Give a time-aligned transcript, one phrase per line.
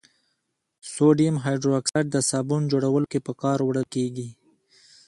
[0.93, 4.29] سودیم هایدروکساید د صابون جوړولو کې په کار وړل کیږي.